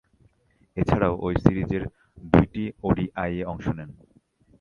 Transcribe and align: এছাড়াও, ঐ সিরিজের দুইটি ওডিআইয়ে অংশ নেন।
এছাড়াও, 0.77 1.13
ঐ 1.21 1.29
সিরিজের 1.43 1.83
দুইটি 2.25 2.63
ওডিআইয়ে 2.83 3.43
অংশ 3.43 3.65
নেন। 3.77 3.89